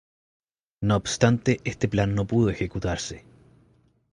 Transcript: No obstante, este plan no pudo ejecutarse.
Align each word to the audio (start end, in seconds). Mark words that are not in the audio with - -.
No 0.81 0.95
obstante, 0.95 1.61
este 1.63 1.87
plan 1.87 2.15
no 2.15 2.25
pudo 2.25 2.49
ejecutarse. 2.49 3.23